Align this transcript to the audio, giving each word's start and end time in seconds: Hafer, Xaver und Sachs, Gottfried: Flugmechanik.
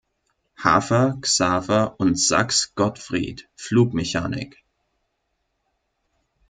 Hafer, 0.57 1.19
Xaver 1.21 1.99
und 1.99 2.17
Sachs, 2.19 2.73
Gottfried: 2.73 3.47
Flugmechanik. 3.55 4.63